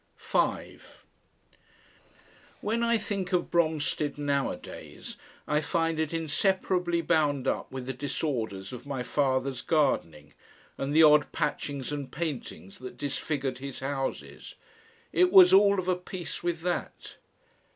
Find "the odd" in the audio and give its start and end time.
10.95-11.31